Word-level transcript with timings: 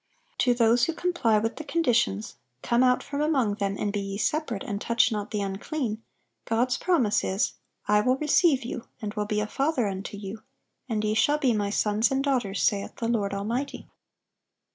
To 0.39 0.55
those 0.55 0.85
who 0.85 0.93
comply 0.93 1.37
with 1.37 1.57
the 1.57 1.63
conditions, 1.63 2.37
"Come 2.63 2.81
out 2.81 3.03
from 3.03 3.21
among 3.21 3.53
them, 3.57 3.75
and 3.77 3.93
be 3.93 3.99
ye 3.99 4.17
separate,... 4.17 4.63
and 4.63 4.81
touch 4.81 5.11
not 5.11 5.29
the 5.29 5.41
unclean," 5.41 6.01
God's 6.45 6.75
promise 6.75 7.23
is, 7.23 7.53
"I 7.87 8.01
will 8.01 8.17
receive 8.17 8.65
you, 8.65 8.87
and 8.99 9.13
will 9.13 9.27
be 9.27 9.41
a 9.41 9.45
Father 9.45 9.87
unto 9.87 10.17
you, 10.17 10.41
and 10.89 11.03
ye 11.03 11.13
shall 11.13 11.37
be 11.37 11.53
My 11.53 11.69
sons 11.69 12.09
and 12.09 12.23
daughters, 12.23 12.63
saith 12.63 12.95
the 12.95 13.07
Lord 13.07 13.31
Almighty." 13.31 13.89